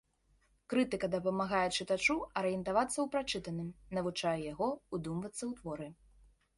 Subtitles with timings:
[0.73, 3.69] Крытыка дапамагае чытачу арыентавацца ў прачытаным,
[4.01, 5.87] навучае яго ўдумвацца ў творы.